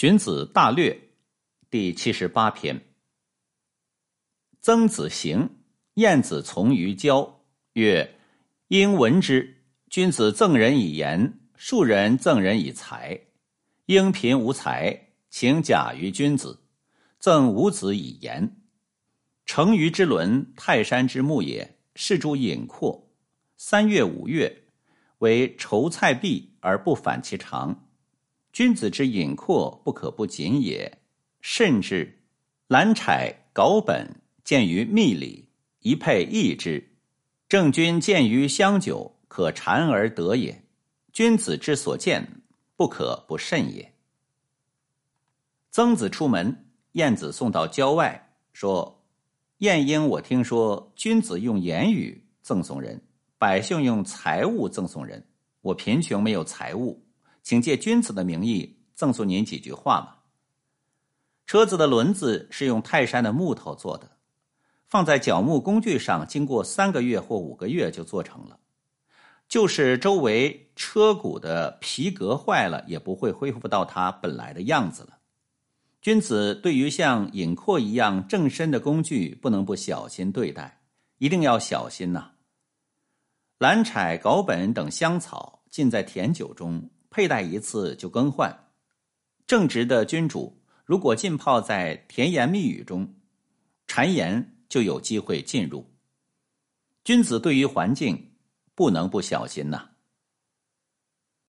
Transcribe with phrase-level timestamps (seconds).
[0.00, 0.98] 荀子大略
[1.68, 2.80] 第七十八篇。
[4.62, 5.46] 曾子行，
[5.92, 7.42] 晏子从于郊，
[7.74, 8.16] 曰
[8.68, 9.62] ：“应闻之。
[9.90, 13.20] 君子赠人以言，庶人赠人以财。
[13.84, 16.58] 应贫无才，请假于君子，
[17.18, 18.56] 赠五子以言。
[19.44, 21.76] 成于之伦，泰山之木也。
[21.94, 23.06] 是诸隐阔，
[23.58, 24.64] 三月五月，
[25.18, 27.88] 为筹菜毕而不反其常。”
[28.52, 30.98] 君子之隐阔，不可不谨也。
[31.40, 32.20] 甚至
[32.68, 35.48] 兰采稿本见于密里，
[35.80, 36.86] 一佩益之。
[37.48, 40.62] 正君见于香酒，可馋而得也。
[41.12, 42.42] 君子之所见，
[42.76, 43.92] 不可不慎也。
[45.70, 49.04] 曾子出门，晏子送到郊外，说
[49.58, 53.00] ：“晏婴，我听说君子用言语赠送人，
[53.38, 55.24] 百姓用财物赠送人。
[55.60, 57.02] 我贫穷，没有财物。”
[57.42, 60.18] 请借君子的名义赠送您几句话吧。
[61.46, 64.10] 车子的轮子是用泰山的木头做的，
[64.86, 68.58] 放在角木工具上，经过三个月或五个月就做成了。
[69.48, 75.18] 就是周围车骨的皮革坏了，也不会恢复到它本来的样子了。
[76.00, 80.80] 君子对于像引阔一样正身的工具，不能不小心对待，
[81.18, 82.30] 一定要小心呐。
[83.58, 86.88] 兰采、稿本等香草浸在甜酒中。
[87.10, 88.70] 佩戴一次就更换，
[89.46, 93.14] 正直的君主如果浸泡在甜言蜜语中，
[93.88, 95.84] 谗言就有机会进入。
[97.02, 98.32] 君子对于环境
[98.74, 99.89] 不能不小心呐。